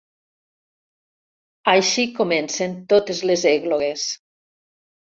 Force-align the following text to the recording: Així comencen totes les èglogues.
Així 1.75 2.07
comencen 2.17 2.77
totes 2.95 3.23
les 3.33 3.47
èglogues. 3.55 4.13